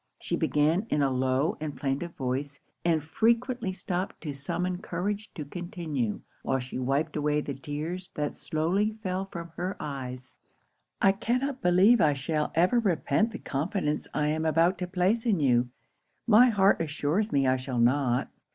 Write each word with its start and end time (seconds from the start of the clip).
She 0.19 0.35
began 0.35 0.87
in 0.89 1.03
a 1.03 1.11
low 1.11 1.57
and 1.59 1.75
plaintive 1.77 2.15
voice; 2.15 2.59
and 2.83 3.03
frequently 3.03 3.71
stopped 3.71 4.19
to 4.21 4.33
summon 4.33 4.79
courage 4.79 5.31
to 5.35 5.45
continue, 5.45 6.21
while 6.41 6.57
she 6.57 6.79
wiped 6.79 7.15
away 7.15 7.41
the 7.41 7.53
tears 7.53 8.09
that 8.15 8.35
slowly 8.35 8.97
fell 9.03 9.25
from 9.25 9.49
her 9.57 9.77
eyes. 9.79 10.39
'I 11.03 11.11
cannot 11.11 11.61
believe 11.61 12.01
I 12.01 12.13
shall 12.15 12.51
ever 12.55 12.79
repent 12.79 13.29
the 13.29 13.37
confidence 13.37 14.07
I 14.11 14.29
am 14.29 14.43
about 14.43 14.79
to 14.79 14.87
place 14.87 15.27
in 15.27 15.39
you. 15.39 15.69
My 16.25 16.49
heart 16.49 16.81
assures 16.81 17.31
me 17.31 17.45
I 17.45 17.57
shall 17.57 17.77
not. 17.77 18.27